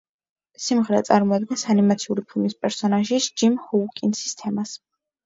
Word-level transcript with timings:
სიმღერა 0.67 1.01
წარმოადგენს 1.09 1.63
ანიმაციური 1.73 2.23
ფილმის 2.31 2.55
პერსონაჟის, 2.63 3.29
ჯიმ 3.43 3.59
ჰოუკინსის 3.67 4.35
თემას. 4.41 4.73